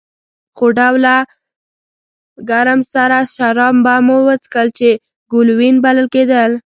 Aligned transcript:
څو 0.57 0.65
ډوله 0.77 1.15
ګرم 2.49 2.81
سره 2.93 3.17
شراب 3.35 3.75
به 3.85 3.95
مو 4.05 4.17
څښل 4.43 4.67
چې 4.77 4.89
ګلووېن 5.31 5.75
بلل 5.83 6.07
کېدل. 6.15 6.51